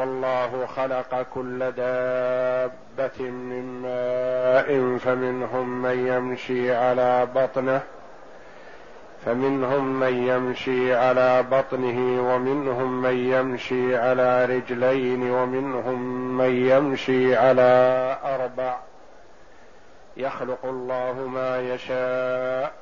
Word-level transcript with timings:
والله 0.00 0.66
خلق 0.66 1.26
كل 1.34 1.58
دابة 1.72 3.20
من 3.30 3.82
ماء 3.82 4.98
فمنهم 4.98 5.82
من 5.82 6.06
يمشي 6.06 6.74
على 6.74 7.28
بطنه 7.34 7.82
فمنهم 9.26 10.00
من 10.00 10.28
يمشي 10.28 10.94
على 10.94 11.42
بطنه 11.42 12.32
ومنهم 12.34 13.02
من 13.02 13.16
يمشي 13.16 13.96
على 13.96 14.44
رجلين 14.44 15.30
ومنهم 15.30 16.00
من 16.38 16.68
يمشي 16.68 17.36
على 17.36 18.16
أربع. 18.24 18.76
يخلق 20.16 20.58
الله 20.64 21.12
ما 21.12 21.60
يشاء 21.74 22.72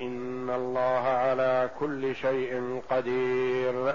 إن 0.00 0.50
الله 0.50 1.08
على 1.08 1.70
كل 1.80 2.14
شيء 2.14 2.82
قدير. 2.90 3.94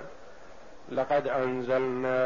لقد 0.91 1.27
أنزلنا 1.27 2.17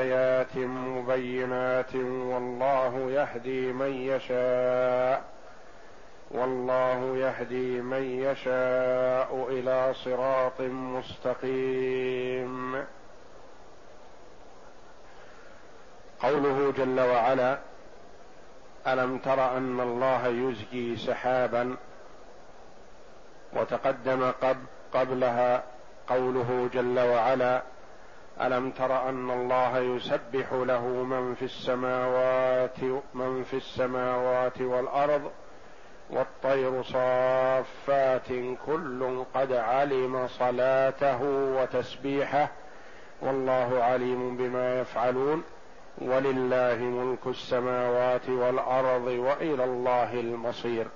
آيات 0.00 0.56
مبينات 0.56 1.94
والله 1.94 3.10
يهدي 3.10 3.72
من 3.72 3.92
يشاء 3.92 5.24
والله 6.30 7.16
يهدي 7.16 7.80
من 7.80 8.02
يشاء 8.02 9.46
إلى 9.50 9.94
صراط 9.94 10.60
مستقيم. 10.60 12.84
قوله 16.20 16.72
جل 16.76 17.00
وعلا 17.00 17.58
ألم 18.86 19.18
تر 19.18 19.56
أن 19.56 19.80
الله 19.80 20.26
يزجي 20.26 20.96
سحابا 20.96 21.76
وتقدم 23.52 24.30
قبل 24.30 24.64
قبلها 24.94 25.62
قوله 26.08 26.68
جل 26.74 26.98
وعلا 26.98 27.62
ألم 28.40 28.70
تر 28.70 29.08
أن 29.08 29.30
الله 29.30 29.78
يسبح 29.78 30.52
له 30.52 30.86
من 30.86 31.34
في 31.34 31.44
السماوات 31.44 32.80
من 33.14 33.44
في 33.44 33.56
السماوات 33.56 34.60
والأرض 34.60 35.30
والطير 36.10 36.82
صافات 36.82 38.28
كل 38.66 39.24
قد 39.34 39.52
علم 39.52 40.28
صلاته 40.28 41.22
وتسبيحه 41.22 42.48
والله 43.22 43.82
عليم 43.82 44.36
بما 44.36 44.80
يفعلون 44.80 45.42
ولله 45.98 46.74
ملك 46.74 47.26
السماوات 47.26 48.28
والأرض 48.28 49.06
وإلى 49.06 49.64
الله 49.64 50.20
المصير. 50.20 50.86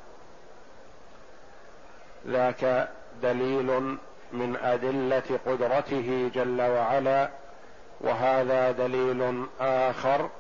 ذاك 2.27 2.89
دليل 3.23 3.99
من 4.33 4.57
أدلة 4.57 5.39
قدرته 5.47 6.31
جل 6.35 6.61
وعلا 6.63 7.31
وهذا 8.01 8.71
دليل 8.71 9.47
آخر. 9.61 10.31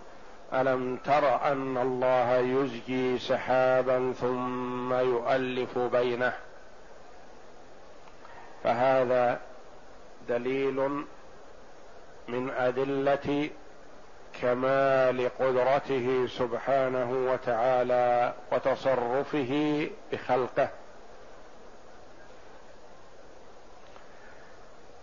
ألم 0.54 0.96
تر 0.96 1.52
أن 1.52 1.78
الله 1.78 2.36
يزجي 2.36 3.18
سحابا 3.18 4.12
ثم 4.12 4.94
يؤلف 4.94 5.78
بينه؟ 5.78 6.32
فهذا 8.64 9.40
دليل 10.28 11.04
من 12.28 12.50
أدلة 12.50 13.50
كمال 14.42 15.30
قدرته 15.38 16.26
سبحانه 16.26 17.32
وتعالى 17.32 18.34
وتصرفه 18.52 19.86
بخلقه. 20.12 20.68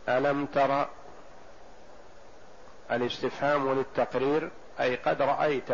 ألم 0.09 0.45
تر 0.45 0.87
الاستفهام 2.91 3.73
للتقرير؟ 3.73 4.49
أي 4.79 4.95
قد 4.95 5.21
رأيت. 5.21 5.69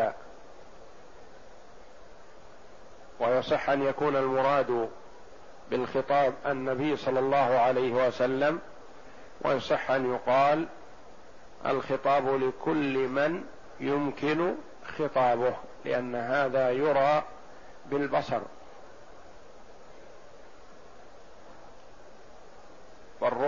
ويصح 3.20 3.70
أن 3.70 3.84
يكون 3.84 4.16
المراد 4.16 4.90
بالخطاب 5.72 6.34
النبي 6.46 6.98
صلى 6.98 7.20
الله 7.20 7.60
عليه 7.60 8.08
وسلم 8.08 8.60
ويصح 9.42 9.92
أن 9.92 10.14
يقال 10.14 10.68
الخطاب 11.66 12.44
لكل 12.44 13.08
من 13.08 13.44
يمكن 13.80 14.56
خطابه 14.98 15.54
لأن 15.86 16.16
هذا 16.16 16.72
يرى 16.72 17.24
بالبصر. 17.86 18.40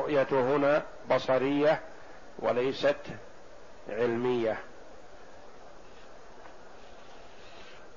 والرؤيه 0.06 0.56
هنا 0.56 0.84
بصرية 1.12 1.82
وليست 2.40 3.02
علمية. 3.90 4.60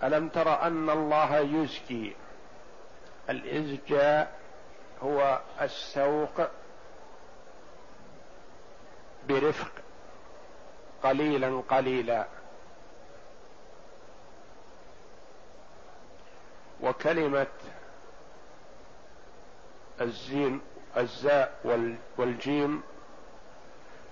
ألم 0.02 0.28
تر 0.28 0.62
أن 0.62 0.90
الله 0.90 1.38
يزكي؟ 1.38 2.16
الازجاء 3.30 4.38
هو 5.02 5.40
السوق 5.60 6.40
برفق 9.28 9.72
قليلا 11.02 11.62
قليلا. 11.68 12.26
وكلمة 16.80 17.46
الزين 20.00 20.60
الزاء 20.98 21.52
والجيم 22.18 22.82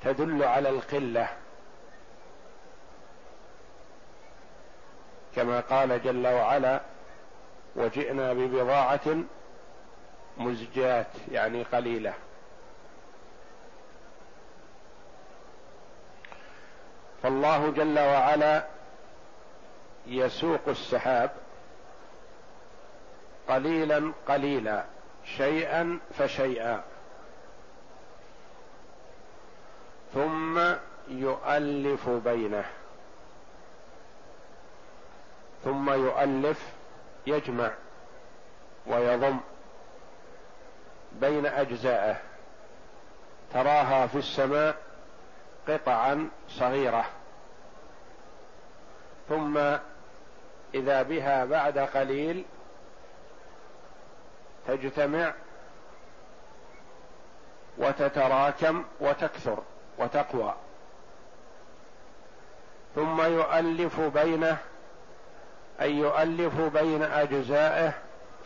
تدل 0.03 0.45
على 0.45 0.69
القلة. 0.69 1.29
كما 5.37 5.61
قال 5.61 6.03
جل 6.03 6.27
وعلا 6.27 6.81
وجئنا 7.77 8.33
ببضاعة 8.33 9.17
مزجات 10.37 11.07
يعني 11.33 11.63
قليلة. 11.63 12.15
فالله 17.23 17.71
جل 17.71 17.99
وعلا 17.99 18.67
يسوق 20.07 20.61
السحاب 20.69 21.31
قليلا 23.49 24.13
قليلا. 24.29 24.85
شيئا 25.27 25.99
فشيئا. 26.19 26.83
ثم 30.15 30.75
يؤلف 31.09 32.09
بينه. 32.09 32.65
ثم 35.65 35.91
يؤلف 35.91 36.73
يجمع 37.27 37.71
ويضم 38.87 39.41
بين 41.13 41.47
أجزائه. 41.47 42.17
تراها 43.53 44.07
في 44.07 44.19
السماء 44.19 44.77
قطعا 45.69 46.29
صغيرة. 46.49 47.05
ثم 49.29 49.59
إذا 50.75 51.03
بها 51.03 51.45
بعد 51.45 51.79
قليل 51.79 52.45
تجتمع 54.69 55.33
وتتراكم 57.79 58.85
وتكثر 59.01 59.63
وتقوى. 59.99 60.55
ثم 62.95 63.21
يؤلف 63.21 64.01
بينه 64.01 64.59
أي 65.81 65.95
يؤلف 65.95 66.61
بين 66.61 67.03
أجزائه 67.03 67.93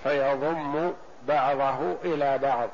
فيضم 0.03 0.93
بعضه 1.29 1.93
إلى 2.05 2.39
بعض. 2.39 2.69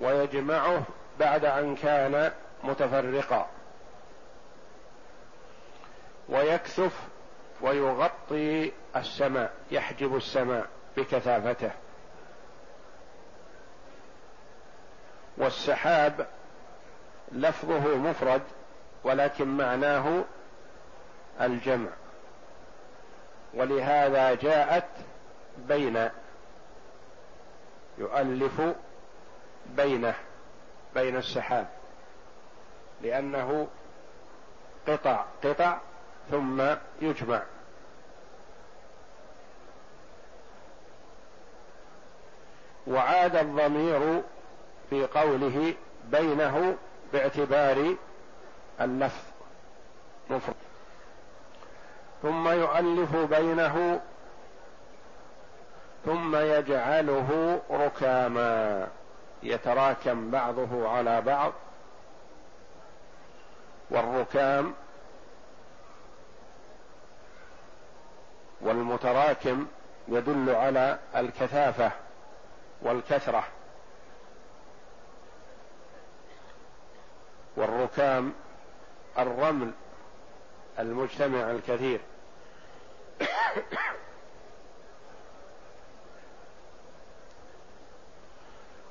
ويجمعه 0.00 0.82
بعد 1.20 1.44
أن 1.44 1.76
كان 1.76 2.32
متفرقا. 2.64 3.46
ويكثف 6.28 6.92
ويغطي 7.60 8.72
السماء 8.96 9.52
يحجب 9.70 10.16
السماء. 10.16 10.66
بكثافته. 10.96 11.70
والسحاب 15.36 16.26
لفظه 17.32 17.96
مفرد 17.96 18.42
ولكن 19.04 19.48
معناه 19.48 20.24
الجمع. 21.40 21.90
ولهذا 23.54 24.34
جاءت 24.34 24.88
بين 25.58 26.08
يؤلف 27.98 28.60
بينه 29.76 30.14
بين 30.94 31.16
السحاب 31.16 31.66
لأنه 33.02 33.68
قطع 34.88 35.24
قطع 35.44 35.78
ثم 36.30 36.62
يجمع. 37.00 37.42
وعاد 42.86 43.36
الضمير 43.36 44.22
في 44.90 45.06
قوله 45.06 45.74
بينه 46.04 46.76
باعتبار 47.12 47.94
اللفظ. 48.80 49.22
مفرد 50.30 50.54
ثم 52.22 52.48
يؤلف 52.48 53.16
بينه 53.16 54.00
ثم 56.04 56.36
يجعله 56.36 57.60
ركاما 57.70 58.88
يتراكم 59.42 60.30
بعضه 60.30 60.88
على 60.88 61.20
بعض. 61.20 61.52
والركام 63.90 64.74
والمتراكم 68.60 69.66
يدل 70.08 70.50
على 70.54 70.98
الكثافة. 71.16 71.92
والكثرة 72.82 73.44
والركام 77.56 78.32
الرمل 79.18 79.72
المجتمع 80.78 81.50
الكثير. 81.50 82.00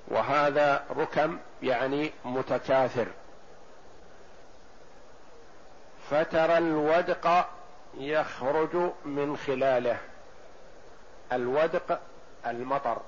وهذا 0.08 0.86
ركم 0.98 1.40
يعني 1.64 2.12
متكاثر. 2.26 3.08
فترى 6.10 6.58
الودق 6.58 7.50
يخرج 7.98 8.76
من 9.06 9.38
خلاله. 9.48 9.98
الودق 11.32 12.00
المطر. 12.46 13.02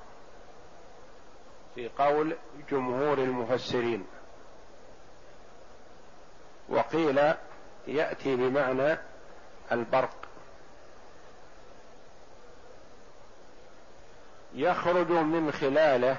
في 1.75 1.89
قول 1.89 2.35
جمهور 2.71 3.17
المفسرين. 3.17 4.05
وقيل 6.69 7.33
يأتي 7.87 8.35
بمعنى 8.35 8.97
البرق. 9.71 10.15
يخرج 14.53 15.11
من 15.11 15.51
خلاله 15.51 16.17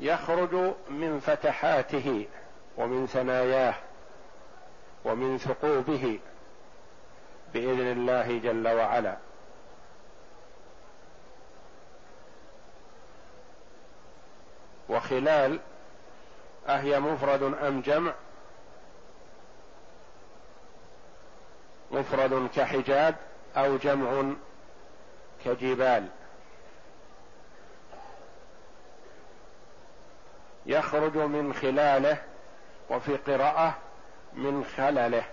يخرج 0.00 0.54
من 0.90 1.20
فتحاته 1.20 2.26
ومن 2.76 3.06
ثناياه 3.06 3.74
ومن 5.04 5.38
ثقوبه 5.38 6.18
بإذن 7.54 7.92
الله 7.92 8.38
جل 8.38 8.68
وعلا. 8.68 9.16
وخلال 14.94 15.60
أهي 16.68 17.00
مفرد 17.00 17.42
أم 17.42 17.80
جمع؟ 17.80 18.12
مفرد 21.90 22.48
كحجاب 22.56 23.14
أو 23.56 23.76
جمع 23.76 24.32
كجبال. 25.44 26.08
يخرج 30.66 31.16
من 31.16 31.54
خلاله 31.54 32.18
وفي 32.90 33.16
قراءة 33.16 33.78
من 34.32 34.64
خلله. 34.76 35.24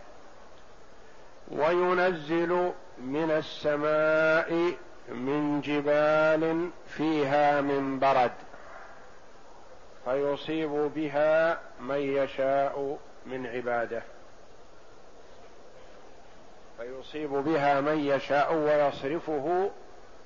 وينزل 1.52 2.72
من 2.98 3.32
السماء 3.32 4.74
من 5.08 5.62
جبال 5.62 6.70
فيها 6.88 7.62
من 7.62 8.00
برد. 8.00 8.32
فيصيب 10.06 10.70
بها 10.70 11.60
من 11.80 11.96
يشاء 11.96 12.98
من 13.26 13.48
عباده. 13.48 14.04
فيصيب 16.78 17.30
بها 17.30 17.82
من 17.82 18.00
يشاء 18.00 18.54
ويصرفه 18.54 19.72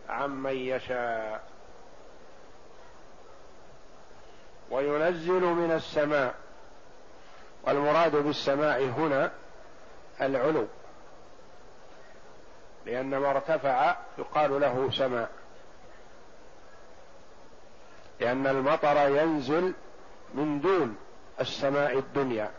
عمن 0.09 0.55
يشاء. 0.55 1.43
وينزل 4.71 5.41
من 5.41 5.71
السماء. 5.71 6.35
والمراد 7.63 8.15
بالسماء 8.15 8.83
هنا 8.83 9.31
العلو. 10.21 10.67
لأن 12.85 13.17
ما 13.17 13.29
ارتفع 13.29 13.95
يقال 14.17 14.61
له 14.61 14.91
سماء. 14.91 15.29
لأن 18.19 18.47
المطر 18.47 19.09
ينزل 19.09 19.73
من 20.33 20.61
دون 20.61 20.97
السماء 21.41 21.99
الدنيا. 21.99 22.51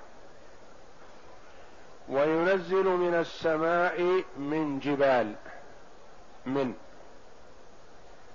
وينزل 2.09 2.85
من 2.85 3.15
السماء 3.15 4.25
من 4.37 4.79
جبال 4.79 5.35
من 6.47 6.75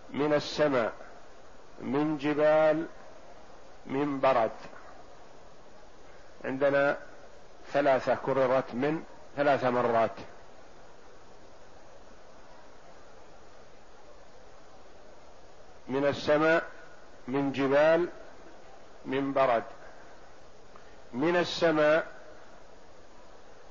من 0.09 0.33
السماء 0.33 0.93
من 1.81 2.17
جبال 2.17 2.85
من 3.85 4.19
برد. 4.19 4.51
عندنا 6.45 6.97
ثلاثة 7.73 8.15
كررت 8.15 8.73
من 8.73 9.03
ثلاث 9.35 9.63
مرات. 9.63 10.11
من 15.87 16.05
السماء 16.05 16.70
من 17.27 17.51
جبال 17.51 18.09
من 19.05 19.33
برد. 19.33 19.63
من 21.13 21.35
السماء 21.35 22.07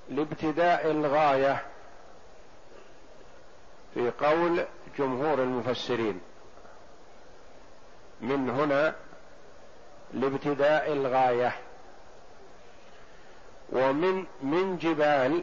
لابتداء 0.08 0.90
الغاية 0.90 1.62
في 3.94 4.10
قول 4.10 4.66
جمهور 4.98 5.42
المفسرين. 5.42 6.20
من 8.20 8.50
هنا 8.50 8.94
لابتداء 10.12 10.92
الغاية. 10.92 11.52
ومن 13.72 14.26
من 14.42 14.78
جبال 14.78 15.42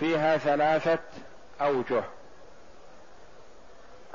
فيها 0.00 0.36
ثلاثة 0.36 0.98
أوجه. 1.60 2.04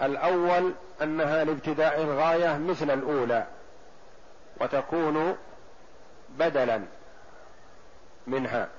الأول 0.01 0.73
أنها 1.03 1.43
لابتداء 1.43 2.01
الغاية 2.01 2.57
مثل 2.57 2.91
الأولى 2.91 3.47
وتكون 4.61 5.37
بدلا 6.29 6.81
منها. 8.27 8.69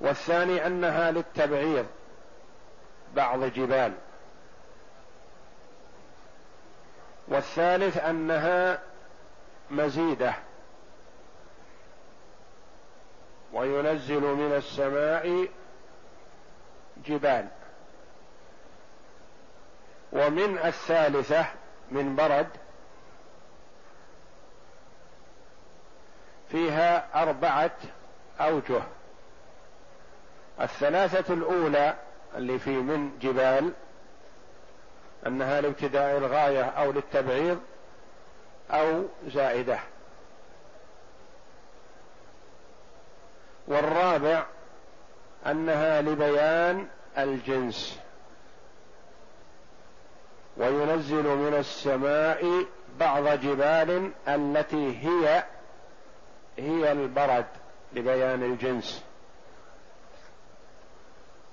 والثاني 0.00 0.66
أنها 0.66 1.10
للتبعيض 1.10 1.86
بعض 3.14 3.44
جبال. 3.44 3.92
والثالث 7.28 7.96
أنها 7.96 8.78
مزيدة. 9.70 10.34
وينزل 13.52 14.20
من 14.20 14.52
السماء 14.56 15.48
جبال. 17.06 17.48
ومن 20.12 20.58
الثالثة 20.58 21.46
من 21.90 22.16
برد 22.16 22.48
فيها 26.50 27.22
أربعة 27.22 27.70
أوجه. 28.40 28.82
الثلاثة 30.60 31.34
الأولى 31.34 31.94
اللي 32.36 32.58
في 32.58 32.70
من 32.70 33.18
جبال 33.18 33.72
أنها 35.26 35.60
لابتداء 35.60 36.18
الغاية 36.18 36.64
أو 36.64 36.92
للتبعيض 36.92 37.60
أو 38.70 39.04
زائدة. 39.26 39.78
والرابع 43.66 44.46
أنها 45.46 46.00
لبيان 46.00 46.88
الجنس. 47.18 48.00
وينزل 50.56 51.22
من 51.22 51.54
السماء 51.54 52.66
بعض 52.98 53.28
جبال 53.28 54.12
التي 54.28 54.98
هي 55.08 55.44
هي 56.58 56.92
البرد 56.92 57.46
لبيان 57.92 58.42
الجنس. 58.42 59.04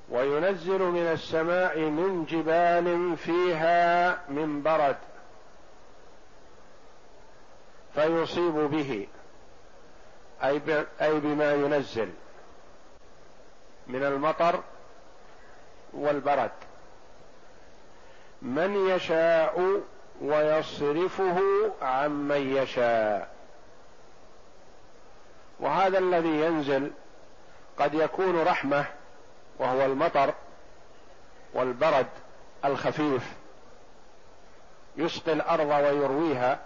وينزل 0.09 0.79
من 0.79 1.07
السماء 1.07 1.79
من 1.79 2.25
جبال 2.25 3.17
فيها 3.17 4.19
من 4.29 4.63
برد 4.63 4.97
فيصيب 7.95 8.53
به 8.53 9.07
أي 11.01 11.19
بما 11.19 11.53
ينزل 11.53 12.09
من 13.87 14.03
المطر 14.03 14.63
والبرد. 15.93 16.51
من 18.41 18.89
يشاء 18.89 19.81
ويصرفه 20.21 21.41
عمن 21.81 22.55
يشاء. 22.57 23.29
وهذا 25.59 25.97
الذي 25.97 26.41
ينزل 26.41 26.91
قد 27.79 27.93
يكون 27.93 28.43
رحمة 28.43 28.85
وهو 29.59 29.85
المطر 29.85 30.33
والبرد 31.53 32.07
الخفيف. 32.65 33.33
يسقي 34.97 35.33
الأرض 35.33 35.67
ويرويها. 35.67 36.59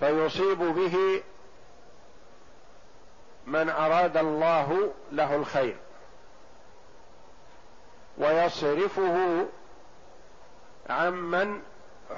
فيصيب 0.00 0.58
به 0.58 1.22
من 3.46 3.68
أراد 3.68 4.16
الله 4.16 4.92
له 5.12 5.36
الخير. 5.36 5.76
ويصرفه 8.18 9.46
عمن 10.90 11.60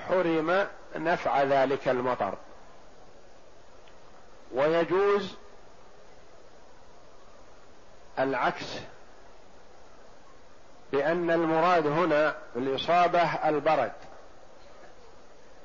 حرم 0.08 0.66
نفع 0.96 1.42
ذلك 1.42 1.88
المطر. 1.88 2.34
ويجوز 4.54 5.34
العكس 8.18 8.78
لأن 10.92 11.30
المراد 11.30 11.86
هنا 11.86 12.36
الإصابة 12.56 13.22
البرد. 13.22 13.92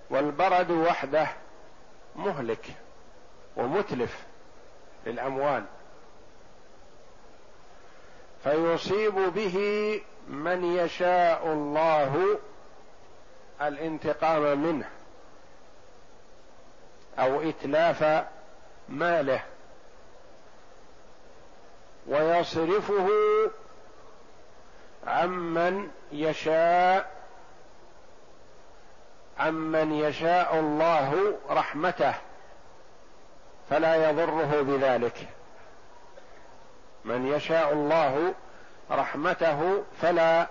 والبرد 0.09 0.71
وحده 0.71 1.27
مهلك 2.15 2.65
ومتلف 3.55 4.25
للأموال. 5.05 5.65
فيصيب 8.43 9.15
به 9.15 10.01
من 10.27 10.77
يشاء 10.77 11.45
الله 11.45 12.39
الانتقام 13.61 14.59
منه 14.59 14.89
أو 17.19 17.41
إتلاف 17.41 18.25
ماله 18.89 19.43
ويصرفه 22.07 23.09
عمن 25.07 25.91
يشاء 26.11 27.11
عمن 29.39 29.91
يشاء 29.93 30.59
الله 30.59 31.33
رحمته 31.49 32.13
فلا 33.69 34.09
يضره 34.09 34.61
بذلك 34.61 35.27
من 37.05 37.27
يشاء 37.27 37.73
الله 37.73 38.33
رحمته 38.91 39.83
فلا 40.01 40.47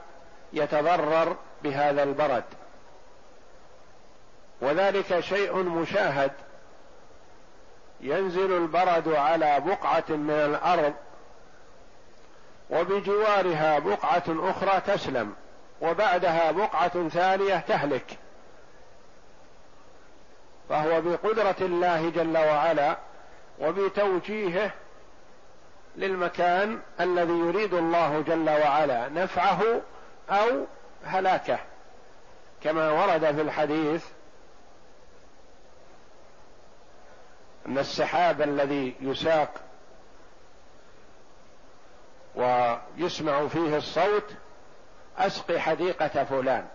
يتضرر 0.53 1.37
بهذا 1.63 2.03
البرد. 2.03 2.45
وذلك 4.61 5.21
شيء 5.21 5.57
مشاهد 5.57 6.33
ينزل 8.01 8.57
البرد 8.57 9.09
على 9.09 9.61
بقعة 9.61 10.05
من 10.09 10.31
الأرض 10.31 10.95
وبجوارها 12.71 13.79
بقعة 13.79 14.25
أخرى 14.29 14.81
تسلم 14.81 15.35
وبعدها 15.81 16.51
بقعة 16.51 17.09
ثانية 17.09 17.57
تهلك. 17.59 18.19
فهو 20.69 21.01
بقدرة 21.01 21.57
الله 21.61 22.11
جل 22.11 22.39
وعلا 22.39 22.97
وبتوجيهه 23.61 24.71
للمكان 25.97 26.81
الذي 27.01 27.33
يريد 27.33 27.75
الله 27.75 28.21
جل 28.21 28.51
وعلا 28.51 29.09
نفعه 29.09 29.63
أو 30.31 30.67
هلاكه 31.05 31.59
كما 32.63 32.91
ورد 32.91 33.35
في 33.35 33.41
الحديث 33.41 34.05
أن 37.67 37.79
السحاب 37.79 38.43
الذي 38.43 38.95
يساق 39.01 39.51
ويسمع 42.35 43.49
فيه 43.49 43.77
الصوت 43.77 44.35
أسق 45.19 45.57
حديقة 45.57 46.25
فلان. 46.25 46.67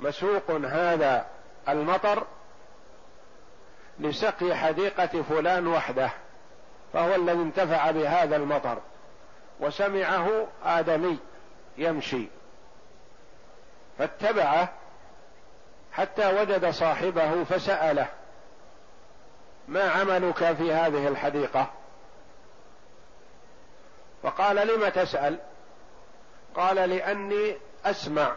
مسوق 0.00 0.50
هذا 0.50 1.26
المطر 1.68 2.26
لسقي 3.98 4.56
حديقة 4.56 5.22
فلان 5.22 5.66
وحده. 5.66 6.10
فهو 6.92 7.14
الذي 7.14 7.42
انتفع 7.42 7.90
بهذا 7.90 8.36
المطر 8.36 8.78
وسمعه 9.60 10.46
آدمي 10.64 11.18
يمشي 11.78 12.26
فاتبعه 13.98 14.68
حتى 15.92 16.40
وجد 16.40 16.70
صاحبه 16.70 17.44
فسأله 17.44 18.08
ما 19.68 19.90
عملك 19.90 20.52
في 20.52 20.72
هذه 20.72 21.08
الحديقة؟ 21.08 21.70
فقال 24.22 24.56
لم 24.56 24.88
تسأل؟ 24.88 25.38
قال 26.54 26.76
لأني 26.76 27.56
أسمع 27.84 28.32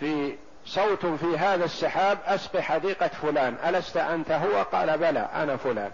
في 0.00 0.36
صوت 0.66 1.06
في 1.06 1.38
هذا 1.38 1.64
السحاب 1.64 2.18
اسق 2.24 2.60
حديقه 2.60 3.08
فلان 3.08 3.56
ألست 3.64 3.96
أنت 3.96 4.30
هو؟ 4.30 4.62
قال 4.62 4.98
بلى 4.98 5.28
أنا 5.34 5.56
فلان. 5.56 5.92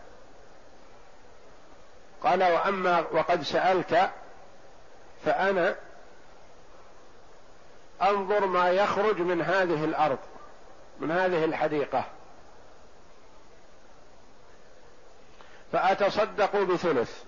قال 2.22 2.42
وأما 2.42 3.04
وقد 3.12 3.42
سألت 3.42 4.10
فأنا 5.24 5.76
أنظر 8.02 8.46
ما 8.46 8.70
يخرج 8.70 9.20
من 9.20 9.42
هذه 9.42 9.84
الأرض 9.84 10.18
من 11.00 11.10
هذه 11.10 11.44
الحديقة. 11.44 12.04
فأتصدق 15.72 16.56
بثلث 16.56 17.22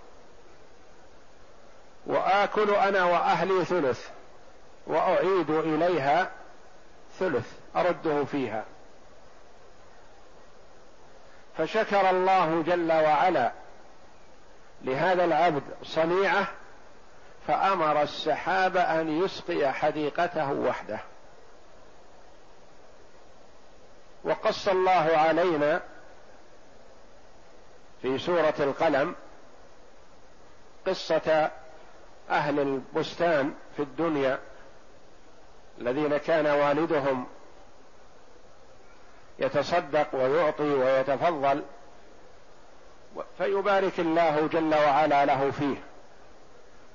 وآكل 2.06 2.70
أنا 2.74 3.04
وأهلي 3.04 3.64
ثلث 3.64 4.08
وأعيد 4.86 5.50
إليها 5.50 6.30
ثلث 7.18 7.52
أرده 7.76 8.24
فيها. 8.24 8.64
فشكر 11.58 12.10
الله 12.10 12.62
جل 12.62 12.92
وعلا 12.92 13.52
لهذا 14.82 15.24
العبد 15.24 15.62
صنيعة 15.82 16.48
فأمر 17.46 18.02
السحاب 18.02 18.76
أن 18.76 19.24
يسقي 19.24 19.72
حديقته 19.72 20.52
وحده. 20.52 21.00
وقص 24.24 24.68
الله 24.68 25.16
علينا 25.16 25.82
في 28.02 28.18
سورة 28.18 28.54
القلم 28.60 29.14
قصة 30.86 31.50
أهل 32.30 32.60
البستان 32.60 33.54
في 33.76 33.82
الدنيا 33.82 34.38
الذين 35.80 36.16
كان 36.16 36.46
والدهم 36.46 37.26
يتصدق 39.38 40.14
ويعطي 40.14 40.74
ويتفضل 40.74 41.62
فيبارك 43.38 44.00
الله 44.00 44.48
جل 44.52 44.74
وعلا 44.74 45.24
له 45.24 45.50
فيه. 45.50 45.76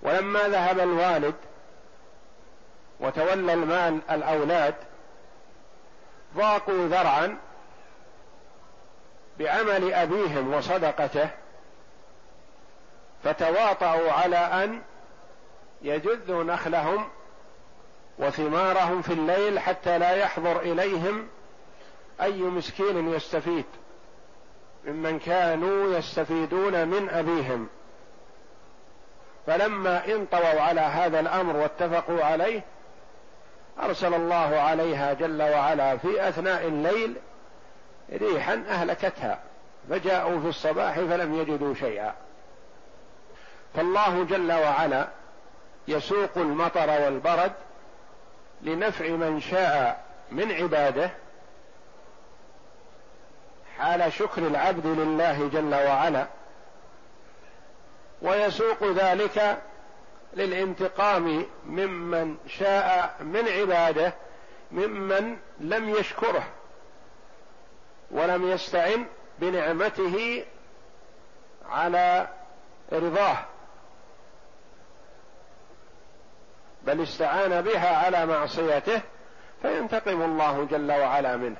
ولما 0.04 0.48
ذهب 0.48 0.80
الوالد 0.80 1.36
وتولى 3.00 3.54
المال 3.54 4.00
الأولاد 4.12 4.76
ضاقوا 6.36 6.88
ذرعا 6.88 7.38
بعمل 9.40 9.94
أبيهم 9.94 10.54
وصدقته 10.54 11.30
فتواطؤوا 13.24 14.12
على 14.12 14.38
أن 14.38 14.82
يجذوا 15.82 16.44
نخلهم 16.44 17.10
وثمارهم 18.20 19.02
في 19.02 19.14
الليل 19.14 19.60
حتى 19.60 19.98
لا 19.98 20.12
يحضر 20.12 20.60
إليهم 20.60 21.28
أي 22.22 22.42
مسكين 22.42 23.14
يستفيد 23.14 23.66
ممن 24.86 25.20
كانوا 25.20 25.98
يستفيدون 25.98 26.88
من 26.88 27.10
أبيهم. 27.10 27.68
فلما 29.48 30.06
انطووا 30.06 30.62
على 30.62 30.82
هذا 30.82 31.20
الأمر 31.20 31.56
واتفقوا 31.56 32.24
عليه 32.24 32.62
أرسل 33.80 34.14
الله 34.14 34.60
عليها 34.60 35.14
جل 35.14 35.42
وعلا 35.42 35.98
في 35.98 36.30
أثناء 36.30 36.68
الليل 36.68 37.16
ريحا 38.14 38.64
أهلكتها 38.70 39.40
فجاءوا 39.90 40.40
في 40.40 40.48
الصباح 40.48 40.96
فلم 40.96 41.34
يجدوا 41.34 41.74
شيئا. 41.74 42.14
فالله 43.76 44.24
جل 44.24 44.52
وعلا 44.52 45.08
يسوق 45.88 46.38
المطر 46.38 46.90
والبرد 46.90 47.52
لنفع 48.66 49.10
من 49.10 49.42
شاء 49.42 50.06
من 50.32 50.52
عباده 50.52 51.12
حال 53.78 54.14
شكر 54.14 54.48
العبد 54.48 54.86
لله 54.86 55.50
جل 55.54 55.76
وعلا 55.76 56.28
ويسوق 58.22 58.84
ذلك 58.84 59.62
للانتقام 60.34 61.46
ممن 61.66 62.38
شاء 62.48 63.16
من 63.20 63.48
عباده 63.48 64.14
ممن 64.72 65.38
لم 65.60 65.90
يشكره 65.90 66.44
ولم 68.12 68.52
يستعن 68.52 69.06
بنعمته 69.40 70.46
على 71.70 72.28
رضاه. 72.92 73.38
بل 76.86 77.02
استعان 77.02 77.62
بها 77.62 77.98
على 78.06 78.26
معصيته 78.26 79.02
فينتقم 79.62 80.22
الله 80.22 80.68
جل 80.72 80.92
وعلا 80.92 81.38
منه. 81.38 81.58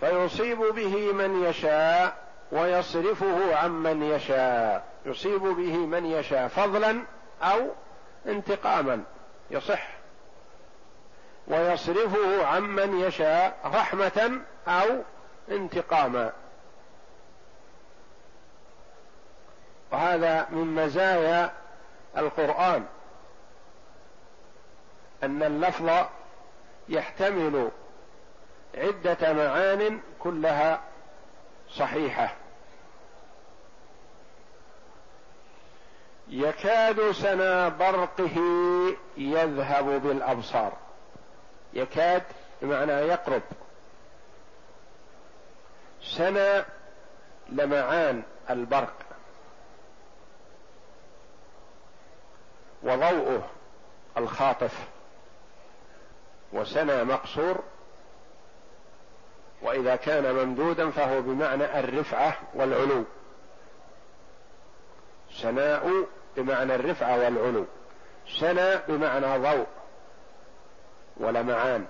فيصيب 0.00 0.58
به 0.58 1.12
من 1.12 1.44
يشاء 1.44 2.16
ويصرفه 2.52 3.56
عمن 3.56 4.02
يشاء. 4.02 4.84
يصيب 5.06 5.42
به 5.42 5.76
من 5.76 6.06
يشاء 6.06 6.48
فضلا 6.48 7.02
أو 7.42 7.70
انتقاما 8.26 9.02
يصح. 9.50 9.88
ويصرفه 11.48 12.46
عمن 12.46 13.00
يشاء 13.00 13.56
رحمة 13.64 14.40
أو 14.68 15.02
انتقاما. 15.50 16.32
وهذا 19.92 20.48
من 20.50 20.74
مزايا 20.74 21.52
القرآن 22.16 22.84
أن 25.22 25.42
اللفظ 25.42 25.90
يحتمل 26.88 27.70
عدة 28.74 29.32
معان 29.32 30.00
كلها 30.18 30.80
صحيحة. 31.70 32.34
يكاد 36.28 37.10
سنا 37.10 37.68
برقه 37.68 38.40
يذهب 39.16 39.84
بالأبصار. 39.84 40.72
يكاد 41.72 42.22
بمعنى 42.62 42.92
يقرب. 42.92 43.42
سنا 46.02 46.64
لمعان 47.48 48.22
البرق. 48.50 49.11
وضوءه 52.82 53.48
الخاطف 54.16 54.78
وسنا 56.52 57.04
مقصور 57.04 57.62
وإذا 59.62 59.96
كان 59.96 60.34
ممدودا 60.34 60.90
فهو 60.90 61.22
بمعنى 61.22 61.80
الرفعة 61.80 62.38
والعلو. 62.54 63.04
سناء 65.32 66.06
بمعنى 66.36 66.74
الرفعة 66.74 67.18
والعلو. 67.18 67.66
سنا 68.40 68.82
بمعنى 68.88 69.38
ضوء 69.38 69.66
ولمعان 71.16 71.86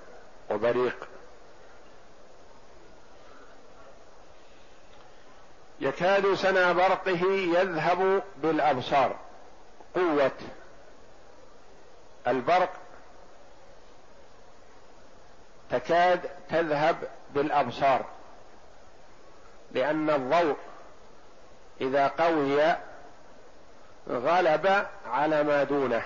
وبريق. 0.51 1.09
يكاد 5.81 6.35
سنا 6.35 6.73
برقه 6.73 7.27
يذهب 7.33 8.23
بالأبصار. 8.37 9.17
قوة 9.95 10.33
البرق 12.27 12.71
تكاد 15.71 16.31
تذهب 16.49 16.97
بالأبصار 17.35 18.05
لأن 19.73 20.11
الضوء 20.11 20.57
إذا 21.81 22.07
قوي 22.09 22.77
غلب 24.09 24.87
على 25.07 25.43
ما 25.43 25.65
دونه 25.65 26.03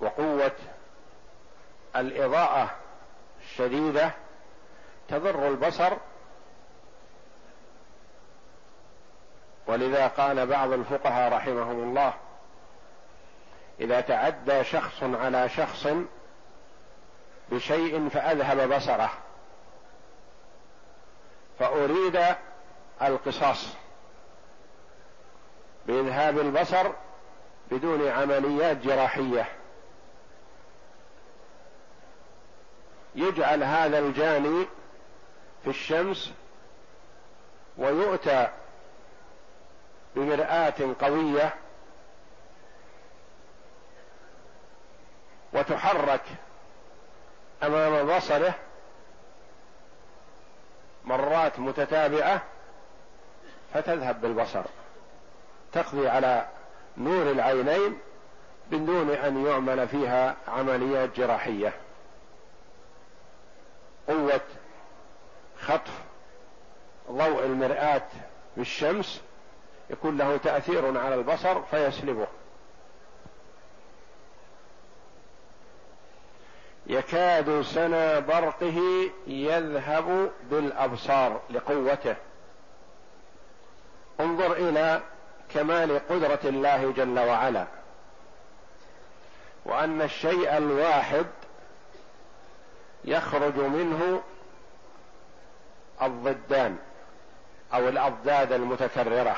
وقوة 0.00 0.56
الإضاءة 1.96 2.70
الشديدة 3.42 4.10
تضر 5.08 5.48
البصر. 5.48 5.96
ولذا 9.66 10.06
قال 10.06 10.46
بعض 10.46 10.72
الفقهاء 10.72 11.32
رحمهم 11.32 11.82
الله 11.82 12.14
إذا 13.80 14.00
تعدى 14.00 14.64
شخص 14.64 15.02
على 15.02 15.48
شخص 15.48 15.86
بشيء 17.50 18.08
فأذهب 18.08 18.74
بصره. 18.74 19.10
فأريد 21.58 22.24
القصاص 23.02 23.68
بإذهاب 25.86 26.38
البصر 26.38 26.92
بدون 27.70 28.08
عمليات 28.08 28.76
جراحية. 28.76 29.48
يجعل 33.14 33.62
هذا 33.64 33.98
الجاني 33.98 34.66
في 35.64 35.70
الشمس 35.70 36.32
ويؤتى 37.78 38.48
بمرآة 40.16 40.74
قوية 41.00 41.54
وتحرك 45.52 46.22
أمام 47.62 48.16
بصره 48.16 48.54
مرات 51.04 51.58
متتابعة 51.58 52.42
فتذهب 53.74 54.20
بالبصر 54.20 54.62
تقضي 55.72 56.08
على 56.08 56.46
نور 56.96 57.30
العينين 57.30 57.98
بدون 58.70 59.10
أن 59.10 59.46
يعمل 59.46 59.88
فيها 59.88 60.36
عمليات 60.48 61.16
جراحية. 61.16 61.72
قوة 64.08 64.40
خطف 65.60 65.92
ضوء 67.10 67.44
المرآة 67.44 68.02
بالشمس 68.56 69.22
يكون 69.90 70.18
له 70.18 70.36
تأثير 70.36 70.98
على 70.98 71.14
البصر 71.14 71.62
فيسلبه. 71.62 72.26
يكاد 76.86 77.62
سنا 77.62 78.18
برقه 78.18 79.10
يذهب 79.26 80.30
بالأبصار 80.50 81.40
لقوته. 81.50 82.16
انظر 84.20 84.52
إلى 84.52 85.00
كمال 85.54 86.08
قدرة 86.08 86.38
الله 86.44 86.92
جل 86.92 87.18
وعلا. 87.18 87.66
وأن 89.64 90.02
الشيء 90.02 90.56
الواحد 90.56 91.26
يخرج 93.04 93.56
منه 93.56 94.22
الضدان 96.02 96.78
أو 97.74 97.88
الأضداد 97.88 98.52
المتكررة. 98.52 99.36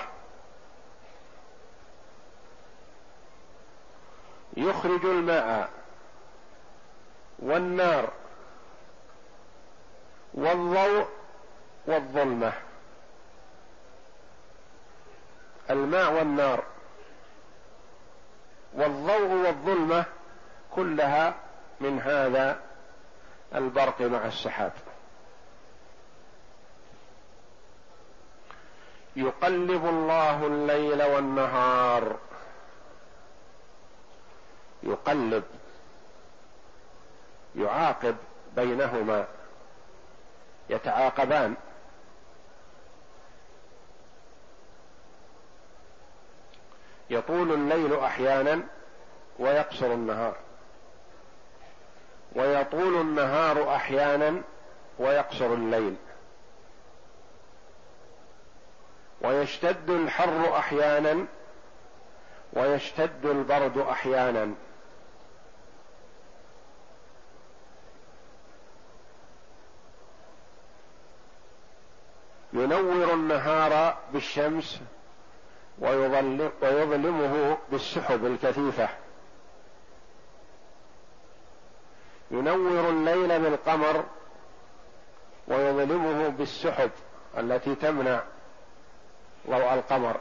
يخرج 4.56 5.04
الماء 5.04 5.70
والنار 7.38 8.12
والضوء 10.34 11.08
والظلمة. 11.86 12.52
الماء 15.70 16.12
والنار 16.12 16.64
والضوء 18.72 19.46
والظلمة 19.46 20.04
كلها 20.70 21.34
من 21.80 22.00
هذا 22.00 22.60
البرق 23.54 24.00
مع 24.00 24.26
السحاب. 24.26 24.72
يقلب 29.16 29.86
الله 29.86 30.46
الليل 30.46 31.02
والنهار. 31.02 32.16
يقلب. 34.82 35.44
يعاقب 37.56 38.16
بينهما 38.56 39.26
يتعاقبان. 40.70 41.54
يطول 47.10 47.52
الليل 47.52 47.98
أحيانا 47.98 48.60
ويقصر 49.38 49.86
النهار. 49.86 50.36
ويطول 52.32 53.00
النهار 53.00 53.76
أحيانا 53.76 54.42
ويقصر 54.98 55.46
الليل. 55.54 55.96
ويشتد 59.20 59.90
الحر 59.90 60.58
أحيانا 60.58 61.26
ويشتد 62.52 63.26
البرد 63.26 63.78
أحيانا. 63.78 64.54
ينور 72.54 73.14
النهار 73.14 73.96
بالشمس 74.12 74.80
ويظلمه 75.78 77.58
بالسحب 77.70 78.26
الكثيفة. 78.26 78.88
ينور 82.30 82.88
الليل 82.88 83.40
بالقمر 83.40 84.04
ويظلمه 85.48 86.28
بالسحب 86.28 86.90
التي 87.38 87.74
تمنع 87.74 88.22
ضوء 89.46 89.74
القمر. 89.74 90.20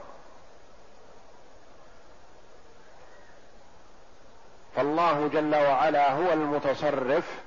فالله 4.76 5.28
جل 5.28 5.56
وعلا 5.56 6.12
هو 6.12 6.34
المتصرف 6.34 7.42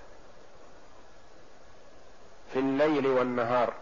في 2.52 2.58
الليل 2.58 3.06
والنهار. 3.06 3.72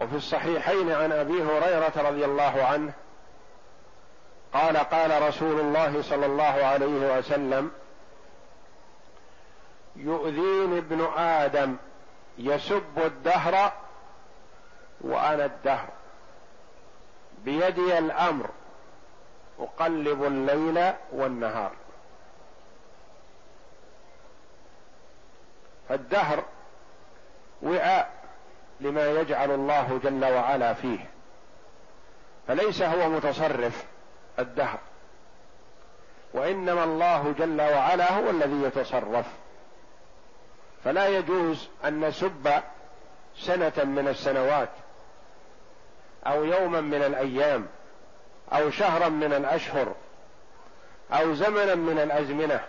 وفي 0.00 0.16
الصحيحين 0.16 0.92
عن 0.92 1.12
أبي 1.12 1.42
هريرة 1.42 1.92
رضي 1.96 2.24
الله 2.24 2.64
عنه 2.64 2.92
قال 4.52 4.76
قال 4.76 5.22
رسول 5.22 5.60
الله 5.60 6.02
صلى 6.02 6.26
الله 6.26 6.44
عليه 6.44 7.18
وسلم 7.18 7.70
يؤذيني 9.96 10.78
ابن 10.78 11.08
آدم 11.16 11.76
يسب 12.38 12.98
الدهر 12.98 13.72
وأنا 15.00 15.44
الدهر 15.44 15.88
بيدي 17.44 17.98
الأمر 17.98 18.50
أقلب 19.58 20.24
الليل 20.24 20.92
والنهار 21.12 21.72
فالدهر 25.88 26.44
وعاء 27.62 28.19
لما 28.80 29.10
يجعل 29.10 29.50
الله 29.50 30.00
جل 30.04 30.24
وعلا 30.24 30.74
فيه. 30.74 30.98
فليس 32.48 32.82
هو 32.82 33.08
متصرف 33.08 33.84
الدهر. 34.38 34.78
وإنما 36.34 36.84
الله 36.84 37.34
جل 37.38 37.60
وعلا 37.60 38.12
هو 38.12 38.30
الذي 38.30 38.62
يتصرف. 38.62 39.26
فلا 40.84 41.08
يجوز 41.08 41.68
أن 41.84 42.00
نسب 42.00 42.60
سنة 43.36 43.84
من 43.84 44.08
السنوات 44.08 44.68
أو 46.26 46.44
يوما 46.44 46.80
من 46.80 47.02
الأيام 47.02 47.66
أو 48.52 48.70
شهرا 48.70 49.08
من 49.08 49.32
الأشهر 49.32 49.94
أو 51.12 51.34
زمنا 51.34 51.74
من 51.74 51.98
الأزمنة. 51.98 52.60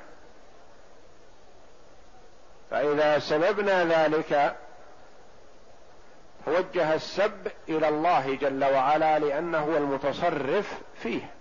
فإذا 2.71 3.19
سببنا 3.19 3.85
ذلك 3.85 4.55
وجه 6.47 6.93
السب 6.93 7.47
إلى 7.69 7.89
الله 7.89 8.35
جل 8.35 8.63
وعلا 8.63 9.19
لأنه 9.19 9.59
هو 9.59 9.77
المتصرف 9.77 10.81
فيه. 10.95 11.31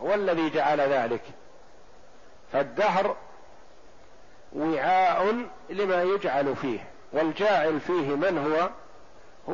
هو 0.00 0.14
الذي 0.14 0.50
جعل 0.50 0.80
ذلك. 0.80 1.22
فالدهر 2.52 3.16
وعاء 4.52 5.46
لما 5.70 6.02
يجعل 6.02 6.56
فيه 6.56 6.80
والجاعل 7.12 7.80
فيه 7.80 8.14
من 8.14 8.38
هو؟ 8.38 8.70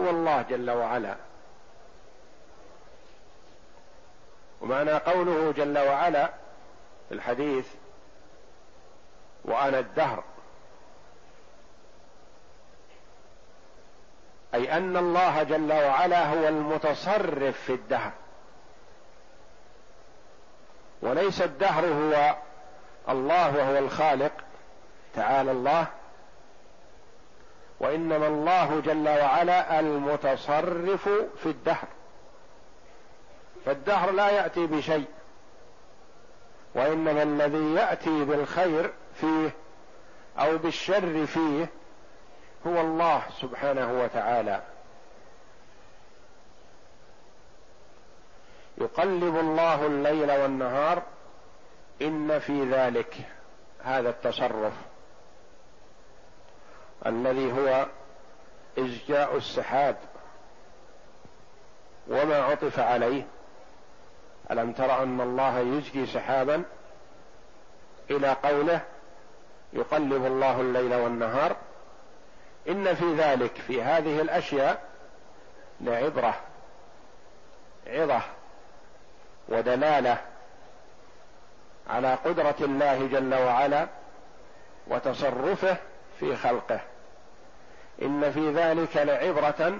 هو 0.01 0.11
الله 0.11 0.43
جل 0.43 0.71
وعلا. 0.71 1.17
ومعنى 4.61 4.93
قوله 4.93 5.53
جل 5.53 5.79
وعلا 5.79 6.27
في 7.09 7.15
الحديث 7.15 7.67
وأنا 9.45 9.79
الدهر 9.79 10.25
أي 14.55 14.77
أن 14.77 14.97
الله 14.97 15.43
جل 15.43 15.73
وعلا 15.73 16.27
هو 16.27 16.49
المتصرف 16.49 17.61
في 17.67 17.73
الدهر. 17.73 18.13
وليس 21.03 21.43
الدهر 21.43 21.87
هو 21.87 22.37
الله 23.09 23.57
وهو 23.57 23.79
الخالق 23.79 24.33
تعالى 25.15 25.51
الله 25.51 25.87
وإنما 27.81 28.27
الله 28.27 28.81
جل 28.81 29.09
وعلا 29.09 29.81
المتصرف 29.81 31.09
في 31.43 31.47
الدهر. 31.47 31.89
فالدهر 33.67 34.11
لا 34.11 34.31
يأتي 34.31 34.67
بشيء 34.67 35.07
وإنما 36.75 37.23
الذي 37.23 37.75
يأتي 37.75 38.25
بالخير 38.25 38.93
فيه 39.21 39.51
أو 40.39 40.59
بالشر 40.59 41.27
فيه 41.27 41.67
هو 42.67 42.81
الله 42.81 43.23
سبحانه 43.41 44.03
وتعالى. 44.03 44.63
يقلب 48.79 49.37
الله 49.37 49.87
الليل 49.87 50.31
والنهار 50.33 51.03
إن 52.03 52.39
في 52.39 52.65
ذلك 52.71 53.17
هذا 53.85 54.11
التصرف 54.11 54.73
الذي 57.07 57.53
هو 57.53 57.87
إزجاء 58.79 59.37
السحاب 59.37 59.97
وما 62.09 62.37
عطف 62.37 62.79
عليه. 62.79 63.27
ألم 64.51 64.73
تر 64.73 65.03
أن 65.03 65.21
الله 65.21 65.59
يزجي 65.59 66.07
سحابا؟ 66.07 66.63
إلى 68.11 68.33
قوله 68.33 68.81
يقلب 69.73 70.27
الله 70.27 70.61
الليل 70.61 70.95
والنهار 70.95 71.57
إن 72.69 72.95
في 72.95 73.15
ذلك 73.15 73.55
في 73.67 73.83
هذه 73.83 74.21
الأشياء 74.21 74.83
لعبرة 75.81 76.35
عظة 77.87 78.23
ودلالة 79.49 80.19
على 81.91 82.15
قدرة 82.15 82.57
الله 82.61 83.07
جل 83.07 83.35
وعلا 83.35 83.89
وتصرفه 84.87 85.77
في 86.21 86.37
خلقه. 86.37 86.81
إن 88.03 88.33
في 88.33 88.53
ذلك 88.53 88.97
لعبرة 88.97 89.79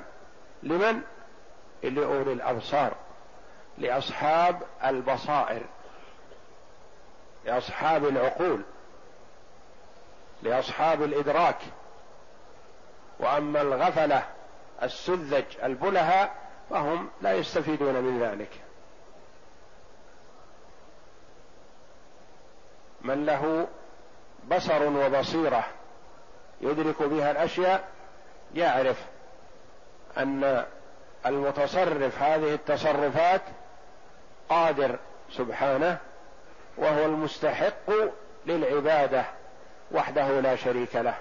لمن؟ 0.63 1.03
لأولي 1.83 2.33
الأبصار 2.33 2.93
لأصحاب 3.79 4.63
البصائر 4.85 5.63
لأصحاب 7.45 8.05
العقول 8.05 8.63
لأصحاب 10.43 11.03
الإدراك. 11.03 11.59
وأما 13.21 13.61
الغفلة 13.61 14.23
السذج 14.83 15.45
البلهاء 15.63 16.35
فهم 16.71 17.11
لا 17.23 17.33
يستفيدون 17.33 17.95
من 17.95 18.23
ذلك. 18.23 18.51
من 23.03 23.27
له 23.27 23.67
بصر 24.51 24.83
وبصيرة 24.83 25.65
يدرك 26.61 27.03
بها 27.03 27.31
الأشياء 27.31 27.89
يعرف 28.55 29.05
أن 30.19 30.65
المتصرف 31.27 32.23
هذه 32.23 32.55
التصرفات 32.55 33.43
قادر 34.49 34.99
سبحانه 35.31 35.99
وهو 36.77 37.05
المستحق 37.05 37.91
للعبادة 38.47 39.25
وحده 39.93 40.41
لا 40.41 40.57
شريك 40.57 40.97
له. 40.97 41.15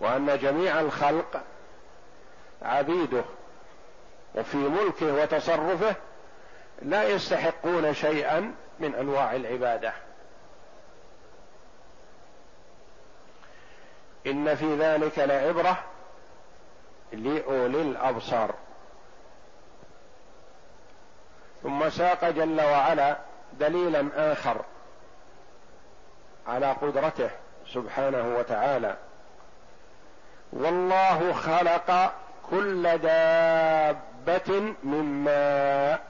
وأن 0.00 0.38
جميع 0.38 0.80
الخلق 0.80 1.42
عبيده 2.62 3.24
وفي 4.34 4.56
ملكه 4.56 5.14
وتصرفه 5.14 5.94
لا 6.82 7.08
يستحقون 7.08 7.94
شيئا 7.94 8.54
من 8.80 8.94
أنواع 8.94 9.36
العبادة. 9.36 9.92
إن 14.26 14.54
في 14.54 14.76
ذلك 14.76 15.18
لعبرة 15.18 15.84
لأولي 17.12 17.82
الأبصار. 17.82 18.54
ثم 21.62 21.90
ساق 21.90 22.24
جل 22.30 22.60
وعلا 22.60 23.16
دليلا 23.52 24.32
آخر 24.32 24.64
على 26.46 26.72
قدرته 26.72 27.30
سبحانه 27.66 28.36
وتعالى. 28.38 28.96
والله 30.52 31.32
خلق 31.32 32.12
كل 32.50 32.98
دابة 32.98 34.74
من 34.82 35.24
ماء. 35.24 36.00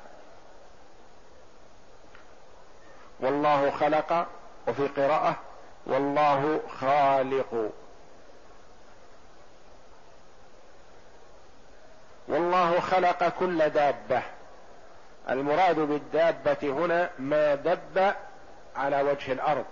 والله 3.20 3.70
خلق 3.70 4.26
وفي 4.68 4.86
قراءة 4.86 5.36
والله 5.86 6.60
خالق. 6.80 7.70
والله 12.28 12.80
خلق 12.80 13.28
كل 13.28 13.68
دابة. 13.70 14.22
المراد 15.30 15.76
بالدابة 15.76 16.56
هنا 16.62 17.10
ما 17.18 17.54
دب 17.54 18.14
على 18.76 19.02
وجه 19.02 19.32
الأرض 19.32 19.64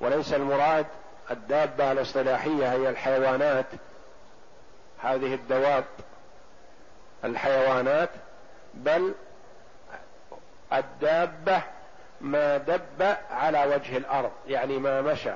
وليس 0.00 0.32
المراد 0.32 0.86
الدابة 1.30 1.92
الاصطلاحية 1.92 2.72
هي 2.72 2.88
الحيوانات. 2.88 3.66
هذه 4.98 5.34
الدواب 5.34 5.84
الحيوانات 7.24 8.10
بل 8.74 9.14
الدابة 10.72 11.62
ما 12.20 12.56
دب 12.56 13.16
على 13.30 13.64
وجه 13.74 13.96
الأرض 13.96 14.30
يعني 14.48 14.78
ما 14.78 15.00
مشى. 15.00 15.34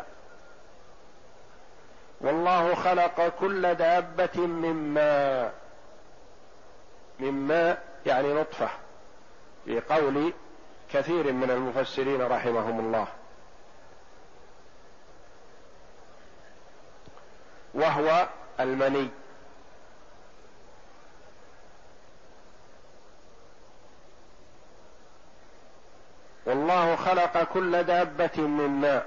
والله 2.20 2.74
خلق 2.74 3.28
كل 3.40 3.74
دابة 3.74 4.40
من 4.46 4.94
ماء. 4.94 5.52
من 7.18 7.32
ماء 7.32 7.82
يعني 8.06 8.34
نطفة 8.34 8.68
في 9.64 9.80
قول 9.80 10.32
كثير 10.92 11.32
من 11.32 11.50
المفسرين 11.50 12.22
رحمهم 12.22 12.80
الله. 12.80 13.06
وهو 17.74 18.28
المني. 18.60 19.08
والله 26.46 26.96
خلق 26.96 27.42
كل 27.42 27.82
دابة 27.82 28.42
من 28.42 28.68
ماء. 28.68 29.06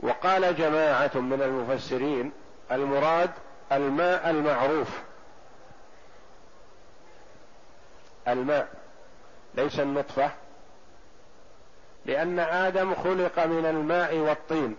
وقال 0.00 0.56
جماعة 0.56 1.10
من 1.14 1.42
المفسرين 1.42 2.32
المراد 2.72 3.30
الماء 3.72 4.30
المعروف. 4.30 4.88
الماء 8.28 8.68
ليس 9.54 9.80
النطفة. 9.80 10.30
لأن 12.06 12.38
آدم 12.38 12.94
خلق 12.94 13.38
من 13.38 13.66
الماء 13.66 14.16
والطين. 14.16 14.76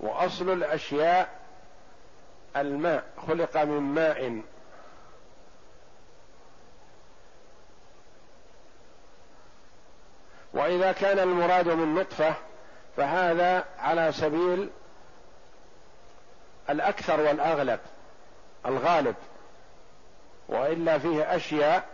وأصل 0.00 0.52
الأشياء 0.52 1.40
الماء 2.56 3.04
خلق 3.26 3.56
من 3.56 3.80
ماء. 3.80 4.42
وإذا 10.54 10.92
كان 10.92 11.18
المراد 11.18 11.68
من 11.68 11.94
نطفة 11.94 12.34
فهذا 12.96 13.64
على 13.78 14.12
سبيل 14.12 14.70
الأكثر 16.70 17.20
والأغلب 17.20 17.80
الغالب. 18.66 19.14
وإلا 20.48 20.98
فيه 20.98 21.36
أشياء 21.36 21.88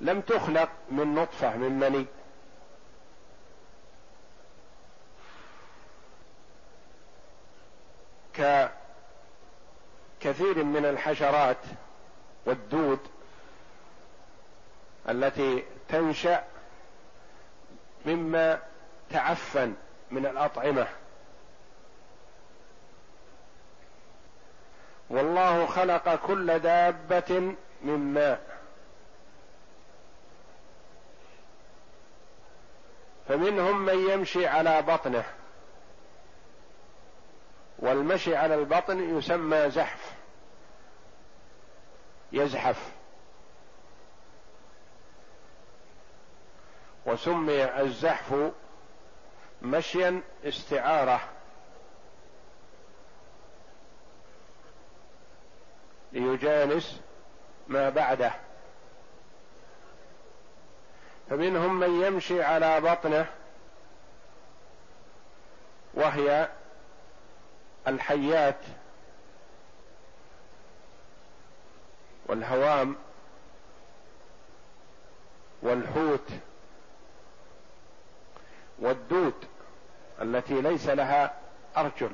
لم 0.00 0.20
تخلق 0.20 0.68
من 0.90 1.14
نطفة 1.14 1.56
من 1.56 1.78
مني. 1.78 2.06
ككثير 10.20 10.64
من 10.64 10.84
الحشرات 10.84 11.56
والدود 12.46 12.98
التي 15.08 15.64
تنشأ 15.88 16.44
مما 18.06 18.58
تعفن 19.10 19.74
من 20.10 20.26
الأطعمة. 20.26 20.86
والله 25.10 25.66
خلق 25.66 26.14
كل 26.14 26.58
دابة 26.58 27.54
من 27.82 28.14
ماء. 28.14 28.60
فمنهم 33.28 33.84
من 33.84 34.10
يمشي 34.10 34.46
على 34.46 34.82
بطنه. 34.82 35.24
والمشي 37.78 38.36
على 38.36 38.54
البطن 38.54 39.18
يسمى 39.18 39.70
زحف. 39.70 40.12
يزحف. 42.32 42.90
وسمي 47.06 47.80
الزحف 47.80 48.52
مشيا 49.62 50.22
استعارة. 50.44 51.20
ليجانس 56.12 57.00
ما 57.68 57.88
بعده. 57.88 58.32
فمنهم 61.30 61.80
من 61.80 62.02
يمشي 62.02 62.42
على 62.42 62.80
بطنه 62.80 63.26
وهي 65.94 66.48
الحيات 67.88 68.58
والهوام 72.26 72.96
والحوت 75.62 76.28
والدود 78.78 79.34
التي 80.22 80.60
ليس 80.60 80.86
لها 80.88 81.34
أرجل. 81.76 82.10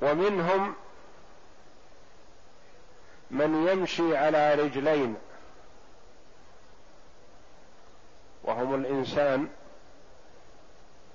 ومنهم 0.00 0.74
من 3.30 3.68
يمشي 3.68 4.16
على 4.16 4.54
رجلين 4.54 5.16
وهم 8.42 8.74
الإنسان 8.74 9.48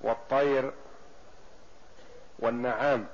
والطير 0.02 0.72
والنعام. 2.39 3.08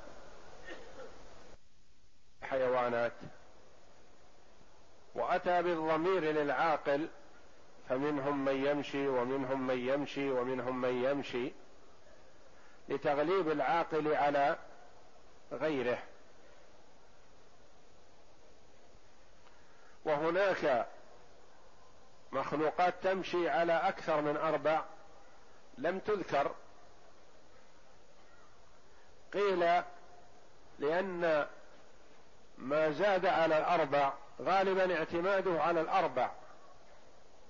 حيوانات. 2.42 3.12
وأتى 5.14 5.62
بالضمير 5.62 6.22
للعاقل 6.24 7.08
فمنهم 7.88 8.44
من 8.44 8.66
يمشي 8.66 9.08
ومنهم 9.08 9.66
من 9.66 9.78
يمشي 9.78 10.30
ومنهم 10.30 10.80
من 10.80 11.04
يمشي 11.04 11.52
لتغليب 12.88 13.48
العاقل 13.50 14.14
على 14.14 14.56
غيره. 15.52 15.98
وهناك 20.04 20.86
مخلوقات 22.32 22.94
تمشي 23.02 23.48
على 23.48 23.72
أكثر 23.72 24.20
من 24.20 24.36
أربع 24.36 24.84
لم 25.78 25.98
تذكر. 25.98 26.54
قيل 29.32 29.82
لأن 30.78 31.46
ما 32.58 32.90
زاد 32.90 33.26
على 33.26 33.58
الأربع 33.58 34.12
غالبا 34.40 34.98
اعتماده 34.98 35.62
على 35.62 35.80
الأربع 35.80 36.30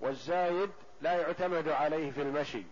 والزايد 0.01 0.71
لا 1.01 1.13
يعتمد 1.13 1.69
عليه 1.69 2.11
في 2.11 2.23
المشي. 2.23 2.63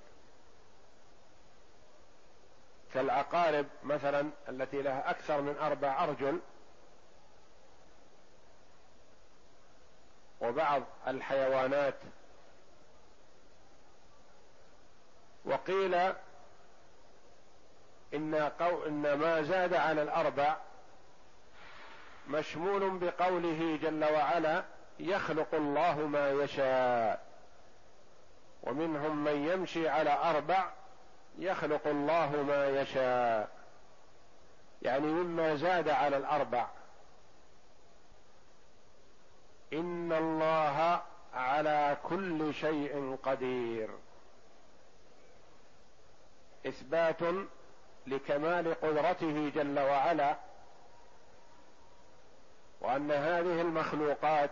كالعقارب 2.95 3.67
مثلا 3.85 4.31
التي 4.49 4.83
لها 4.83 5.11
أكثر 5.11 5.41
من 5.41 5.57
أربع 5.59 6.05
أرجل 6.05 6.41
وبعض 10.41 10.83
الحيوانات. 11.07 11.95
وقيل 15.45 15.95
إن, 18.15 18.35
قو 18.61 18.87
إن 18.87 19.15
ما 19.15 19.43
زاد 19.43 19.75
على 19.75 20.03
الأربع 20.03 20.57
مشمول 22.29 22.99
بقوله 22.99 23.79
جل 23.83 24.05
وعلا 24.05 24.65
يخلق 24.99 25.55
الله 25.55 25.95
ما 26.07 26.31
يشاء 26.31 27.27
ومنهم 28.63 29.25
من 29.25 29.49
يمشي 29.49 29.89
على 29.89 30.11
أربع 30.11 30.71
يخلق 31.39 31.87
الله 31.87 32.43
ما 32.43 32.67
يشاء. 32.67 33.49
يعني 34.83 35.07
مما 35.07 35.55
زاد 35.55 35.89
على 35.89 36.17
الأربع. 36.17 36.67
إن 39.73 40.13
الله 40.13 41.03
على 41.35 41.97
كل 42.03 42.55
شيء 42.55 43.19
قدير. 43.23 43.91
إثبات 46.67 47.21
لكمال 48.07 48.81
قدرته 48.81 49.49
جل 49.55 49.79
وعلا. 49.79 50.37
وأن 52.81 53.11
هذه 53.11 53.61
المخلوقات 53.61 54.51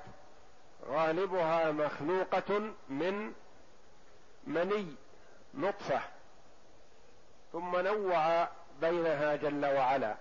غالبها 0.86 1.72
مخلوقة 1.72 2.72
من 2.88 3.32
مني 4.46 4.94
نطفة. 5.54 6.13
ثم 7.54 7.76
نوع 7.76 8.48
بينها 8.80 9.36
جل 9.36 9.66
وعلا. 9.66 10.14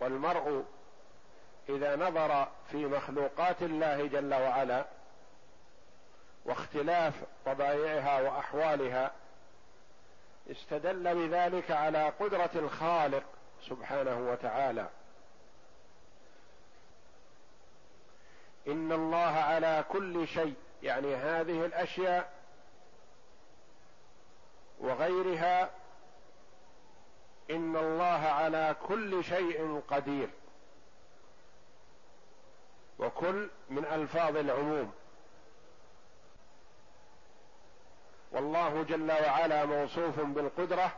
والمرء 0.00 0.64
إذا 1.68 1.96
نظر 1.96 2.48
في 2.70 2.76
مخلوقات 2.76 3.62
الله 3.62 4.06
جل 4.06 4.34
وعلا 4.34 4.84
واختلاف 6.44 7.14
طبائعها 7.46 8.20
وأحوالها 8.20 9.10
استدل 10.50 11.14
بذلك 11.14 11.70
على 11.70 12.08
قدرة 12.08 12.50
الخالق 12.54 13.24
سبحانه 13.68 14.30
وتعالى. 14.30 14.88
إن 18.68 18.92
الله 18.92 19.32
على 19.36 19.84
كل 19.88 20.28
شيء 20.28 20.54
يعني 20.82 21.14
هذه 21.14 21.64
الأشياء 21.64 22.37
وغيرها 24.80 25.70
إن 27.50 27.76
الله 27.76 28.28
على 28.28 28.76
كل 28.88 29.24
شيء 29.24 29.82
قدير. 29.88 30.28
وكل 32.98 33.50
من 33.70 33.84
ألفاظ 33.84 34.36
العموم. 34.36 34.92
والله 38.32 38.82
جل 38.82 39.12
وعلا 39.12 39.64
موصوف 39.64 40.20
بالقدرة 40.20 40.92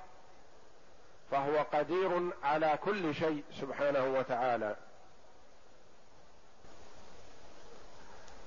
فهو 1.31 1.65
قدير 1.73 2.31
على 2.43 2.79
كل 2.85 3.15
شيء 3.15 3.45
سبحانه 3.61 4.05
وتعالى. 4.05 4.77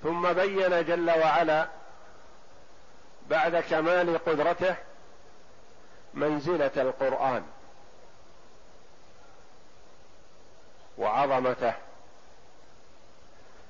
ثم 0.04 0.34
بين 0.34 0.86
جل 0.86 1.10
وعلا 1.10 1.68
بعد 3.30 3.56
كمال 3.56 4.18
قدرته 4.18 4.76
منزلة 6.14 6.72
القرآن 6.78 7.44
وعظمته. 10.98 11.74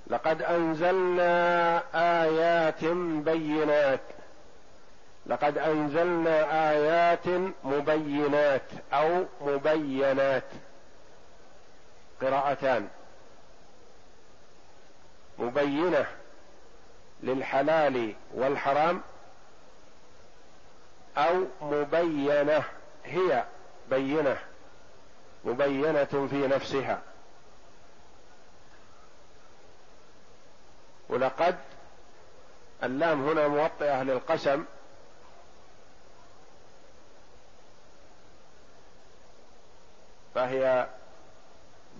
لقد 0.07 0.41
أنزلنا 0.41 1.83
آيات 2.23 2.85
بينات. 3.25 3.99
لقد 5.25 5.57
أنزلنا 5.57 6.69
آيات 6.71 7.27
مبينات 7.63 8.69
أو 8.93 9.25
مبينات. 9.41 10.47
قراءتان. 12.21 12.89
مبينة 15.39 16.05
للحلال 17.23 18.13
والحرام. 18.33 19.01
أو 21.17 21.45
مبينة 21.61 22.63
هي 23.05 23.43
بينة 23.89 24.37
مبينة 25.45 26.27
في 26.29 26.47
نفسها. 26.47 27.01
ولقد 31.09 31.55
اللام 32.83 33.29
هنا 33.29 33.47
موطئة 33.47 34.03
للقسم. 34.03 34.65
فهي 40.35 40.87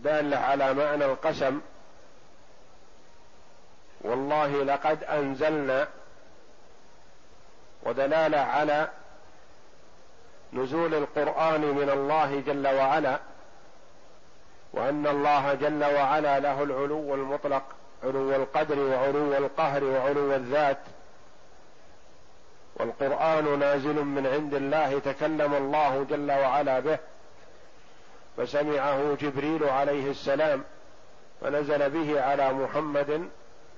دالة 0.03 0.37
على 0.37 0.73
معنى 0.73 1.05
القسم. 1.05 1.61
والله 4.01 4.63
لقد 4.63 5.03
أنزلنا 5.03 5.87
ودلالة 7.83 8.37
على 8.37 8.89
نزول 10.53 10.93
القرآن 10.93 11.61
من 11.61 11.89
الله 11.89 12.43
جل 12.47 12.67
وعلا 12.67 13.19
وأن 14.73 15.07
الله 15.07 15.53
جل 15.53 15.83
وعلا 15.83 16.39
له 16.39 16.63
العلو 16.63 17.15
المطلق 17.15 17.63
علو 18.03 18.35
القدر 18.35 18.79
وعلو 18.79 19.37
القهر 19.37 19.83
وعلو 19.83 20.35
الذات. 20.35 20.77
والقرآن 22.75 23.59
نازل 23.59 24.03
من 24.03 24.27
عند 24.27 24.53
الله 24.53 24.99
تكلم 24.99 25.53
الله 25.53 26.05
جل 26.09 26.31
وعلا 26.31 26.79
به 26.79 26.97
فسمعه 28.37 29.15
جبريل 29.21 29.63
عليه 29.63 30.11
السلام 30.11 30.63
فنزل 31.41 31.89
به 31.89 32.21
على 32.21 32.53
محمد 32.53 33.29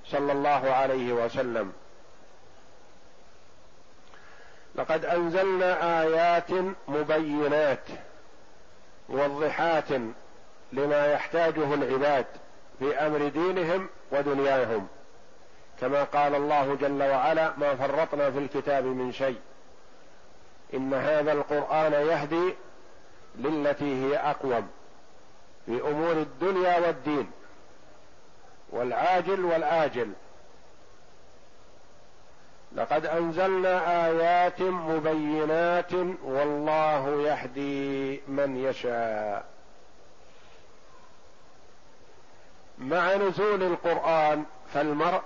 صلى 0.06 0.32
الله 0.32 0.70
عليه 0.70 1.12
وسلم. 1.12 1.72
لقد 4.76 5.04
أنزلنا 5.04 6.02
آيات 6.02 6.50
مبينات 6.88 7.84
موضحات 9.08 9.88
لما 10.72 11.12
يحتاجه 11.12 11.74
العباد 11.74 12.26
في 12.78 12.98
أمر 12.98 13.28
دينهم 13.28 13.88
ودنياهم. 14.12 14.88
كما 15.80 16.04
قال 16.04 16.34
الله 16.34 16.74
جل 16.74 17.02
وعلا 17.02 17.52
ما 17.56 17.74
فرطنا 17.74 18.30
في 18.30 18.38
الكتاب 18.38 18.84
من 18.84 19.12
شيء. 19.12 19.38
إن 20.74 20.94
هذا 20.94 21.32
القرآن 21.32 21.92
يهدي 21.92 22.54
للتي 23.38 24.04
هي 24.04 24.16
أقوم 24.16 24.68
في 25.66 25.80
أمور 25.80 26.12
الدنيا 26.12 26.78
والدين 26.78 27.30
والعاجل 28.70 29.44
والآجل. 29.44 30.12
لقد 32.76 33.06
أنزلنا 33.06 34.06
آيات 34.06 34.62
مبينات 34.62 35.92
والله 36.24 37.22
يهدي 37.22 38.20
من 38.28 38.56
يشاء. 38.56 39.44
مع 42.78 43.14
نزول 43.14 43.62
القرآن 43.62 44.44
فالمرء 44.74 45.22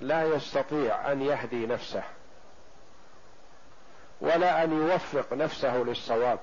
لا 0.00 0.22
يستطيع 0.22 1.12
أن 1.12 1.22
يهدي 1.22 1.66
نفسه 1.66 2.02
ولا 4.20 4.64
أن 4.64 4.72
يوفق 4.72 5.32
نفسه 5.32 5.76
للصواب. 5.76 6.38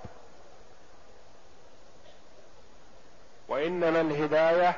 وإنما 3.48 4.02
الهداية 4.02 4.78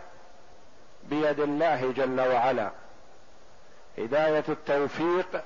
بيد 1.04 1.40
الله 1.40 1.92
جل 1.92 2.22
وعلا. 2.22 2.72
هداية 3.98 4.44
التوفيق 4.50 5.44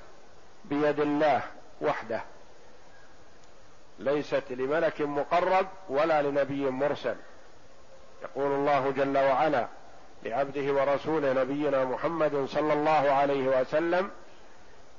بيد 0.70 1.00
الله 1.00 1.42
وحده. 1.82 2.22
ليست 4.00 4.44
لملك 4.50 5.02
مقرب 5.02 5.68
ولا 5.90 6.22
لنبي 6.22 6.70
مرسل. 6.70 7.16
يقول 8.24 8.52
الله 8.52 8.92
جل 8.92 9.18
وعلا 9.18 9.68
لعبده 10.24 10.74
ورسوله 10.74 11.34
نبينا 11.34 11.86
محمد 11.86 12.46
صلى 12.50 12.74
الله 12.74 13.12
عليه 13.12 13.60
وسلم 13.60 14.12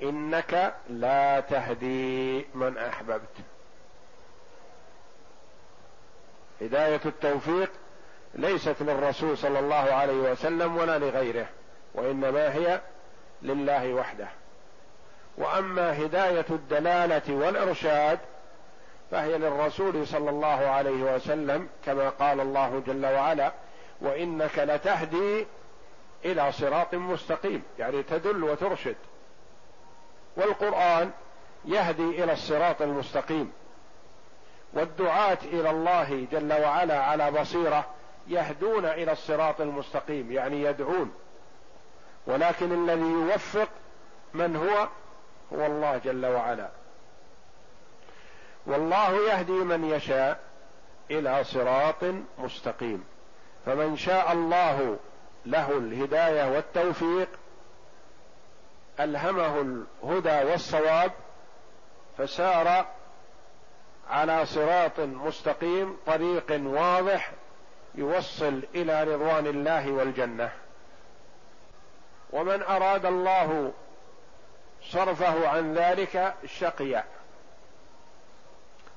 إنك 0.03 0.75
لا 0.89 1.41
تهدي 1.41 2.47
من 2.55 2.79
أحببت. 2.79 3.35
هداية 6.61 7.01
التوفيق 7.07 7.71
ليست 8.35 8.77
للرسول 8.81 9.39
صلى 9.39 9.59
الله 9.59 9.75
عليه 9.75 10.31
وسلم 10.33 10.77
ولا 10.77 10.99
لغيره 10.99 11.47
وإنما 11.95 12.55
هي 12.55 12.81
لله 13.43 13.95
وحده. 13.95 14.29
وأما 15.38 16.05
هداية 16.05 16.46
الدلالة 16.51 17.22
والإرشاد 17.35 18.18
فهي 19.11 19.38
للرسول 19.38 20.07
صلى 20.07 20.31
الله 20.31 20.66
عليه 20.66 21.14
وسلم 21.14 21.68
كما 21.87 22.09
قال 22.09 22.40
الله 22.40 22.83
جل 22.87 23.07
وعلا 23.07 23.53
وإنك 24.01 24.59
لتهدي 24.59 25.46
إلى 26.24 26.53
صراط 26.53 26.94
مستقيم 26.94 27.62
يعني 27.79 28.03
تدل 28.03 28.44
وترشد. 28.44 28.96
والقرآن 30.37 31.11
يهدي 31.64 32.24
إلى 32.24 32.33
الصراط 32.33 32.83
المستقيم. 32.83 33.53
والدعاة 34.72 35.38
إلى 35.44 35.70
الله 35.70 36.26
جل 36.32 36.53
وعلا 36.53 37.03
على 37.05 37.30
بصيرة 37.30 37.86
يهدون 38.28 38.84
إلى 38.84 39.12
الصراط 39.12 39.61
المستقيم 39.61 40.32
يعني 40.32 40.62
يدعون. 40.62 41.14
ولكن 42.26 42.72
الذي 42.72 43.11
يوفق 43.11 43.68
من 44.34 44.57
هو 44.57 44.89
هو 45.55 45.66
الله 45.66 45.99
جل 46.05 46.26
وعلا. 46.26 46.68
والله 48.66 49.30
يهدي 49.30 49.53
من 49.53 49.84
يشاء 49.84 50.40
إلى 51.11 51.44
صراط 51.44 52.05
مستقيم. 52.38 53.05
فمن 53.66 53.96
شاء 53.96 54.32
الله 54.32 54.96
له 55.46 55.78
الهداية 55.78 56.55
والتوفيق 56.55 57.28
ألهمه 59.01 59.61
الهدى 60.03 60.51
والصواب 60.51 61.12
فسار 62.18 62.86
على 64.11 64.46
صراط 64.46 65.01
مستقيم 65.01 65.96
طريق 66.07 66.44
واضح 66.51 67.32
يوصل 67.94 68.62
إلى 68.74 69.05
رضوان 69.05 69.46
الله 69.46 69.92
والجنة. 69.92 70.51
ومن 72.30 72.62
أراد 72.62 73.07
الله 73.07 73.72
صرفه 74.89 75.49
عن 75.49 75.74
ذلك 75.74 76.34
شقي. 76.47 77.05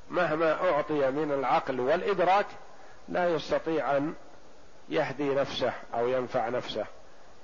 مهما 0.10 0.70
أعطي 0.72 1.12
من 1.12 1.32
العقل 1.32 1.80
والإدراك 1.80 2.46
لا 3.10 3.30
يستطيع 3.30 3.98
أن 3.98 4.14
يهدي 4.90 5.30
نفسه 5.30 5.74
أو 5.94 6.08
ينفع 6.08 6.50
نفسه 6.50 6.86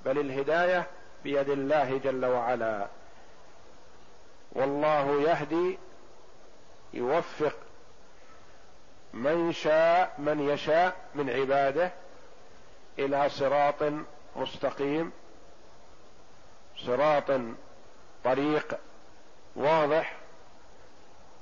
بل 0.04 0.18
الهداية 0.18 0.86
بيد 1.24 1.48
الله 1.48 1.98
جل 1.98 2.24
وعلا. 2.24 2.86
والله 4.52 5.22
يهدي 5.22 5.78
يوفق 6.94 7.56
من 9.12 9.52
شاء 9.52 10.14
من 10.18 10.48
يشاء 10.48 10.96
من 11.14 11.30
عباده 11.30 11.90
إلى 12.98 13.28
صراط 13.28 13.92
مستقيم. 14.36 15.12
صراط 16.86 17.30
طريق 18.24 18.78
واضح 19.56 20.16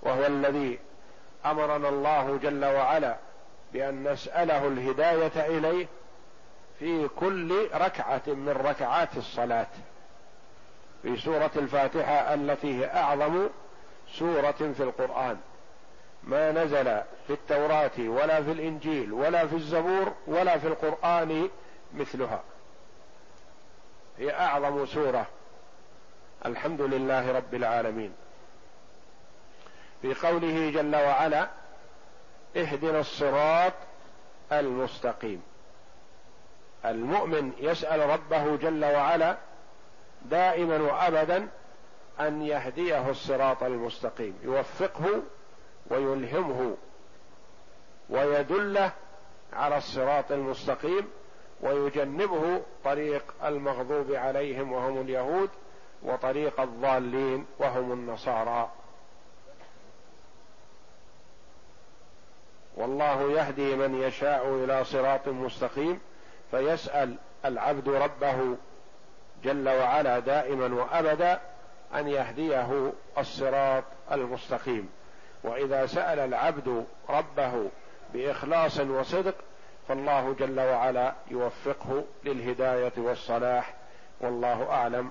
وهو 0.02 0.26
الذي 0.26 0.78
أمرنا 1.46 1.88
الله 1.88 2.38
جل 2.42 2.64
وعلا 2.64 3.16
بأن 3.72 4.12
نسأله 4.12 4.66
الهداية 4.66 5.46
إليه 5.58 5.86
في 6.78 7.08
كل 7.08 7.68
ركعة 7.74 8.22
من 8.26 8.48
ركعات 8.48 9.16
الصلاة. 9.16 9.66
في 11.02 11.16
سورة 11.16 11.50
الفاتحة 11.56 12.34
التي 12.34 12.80
هي 12.80 12.86
أعظم 12.86 13.48
سورة 14.18 14.72
في 14.76 14.82
القرآن. 14.82 15.38
ما 16.24 16.52
نزل 16.52 16.84
في 17.26 17.32
التوراة 17.32 17.98
ولا 17.98 18.42
في 18.42 18.52
الإنجيل 18.52 19.12
ولا 19.12 19.46
في 19.46 19.54
الزبور 19.56 20.12
ولا 20.26 20.58
في 20.58 20.66
القرآن 20.66 21.48
مثلها. 21.94 22.42
هي 24.18 24.34
أعظم 24.34 24.86
سورة. 24.86 25.26
الحمد 26.46 26.80
لله 26.80 27.32
رب 27.32 27.54
العالمين. 27.54 28.12
في 30.02 30.14
قوله 30.14 30.70
جل 30.70 30.96
وعلا 30.96 31.48
اهدنا 32.56 33.00
الصراط 33.00 33.72
المستقيم. 34.52 35.42
المؤمن 36.84 37.52
يسأل 37.58 38.00
ربه 38.00 38.56
جل 38.56 38.84
وعلا 38.84 39.36
دائما 40.22 40.76
وأبدا 40.76 41.48
أن 42.20 42.42
يهديه 42.42 43.10
الصراط 43.10 43.62
المستقيم. 43.62 44.38
يوفقه 44.42 45.22
ويلهمه 45.90 46.76
ويدله 48.10 48.92
على 49.52 49.76
الصراط 49.76 50.32
المستقيم 50.32 51.08
ويجنبه 51.60 52.62
طريق 52.84 53.34
المغضوب 53.44 54.12
عليهم 54.12 54.72
وهم 54.72 55.00
اليهود 55.00 55.50
وطريق 56.02 56.60
الضالين 56.60 57.46
وهم 57.58 57.92
النصارى. 57.92 58.70
والله 62.76 63.32
يهدي 63.32 63.76
من 63.76 64.02
يشاء 64.02 64.48
إلى 64.64 64.84
صراط 64.84 65.28
مستقيم 65.28 66.00
فيسأل 66.50 67.16
العبد 67.44 67.88
ربه 67.88 68.56
جل 69.44 69.68
وعلا 69.68 70.18
دائما 70.18 70.74
وأبدا 70.74 71.40
أن 71.94 72.08
يهديه 72.08 72.92
الصراط 73.18 73.84
المستقيم. 74.12 74.88
وإذا 75.44 75.86
سأل 75.86 76.18
العبد 76.18 76.84
ربه 77.08 77.70
بإخلاص 78.14 78.80
وصدق 78.80 79.34
فالله 79.88 80.34
جل 80.38 80.60
وعلا 80.60 81.14
يوفقه 81.30 82.04
للهداية 82.24 82.92
والصلاح 82.96 83.74
والله 84.20 84.70
أعلم. 84.70 85.10